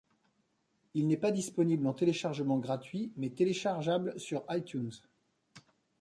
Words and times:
Il 0.95 1.05
n'est 1.07 1.15
pas 1.15 1.29
disponible 1.31 1.85
en 1.85 1.93
téléchargement 1.93 2.57
gratuit 2.57 3.11
mais 3.17 3.29
téléchargeable 3.29 4.19
sur 4.19 4.43
iTunes. 4.49 4.89